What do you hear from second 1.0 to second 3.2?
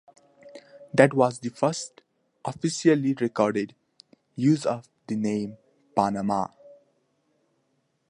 was the first, officially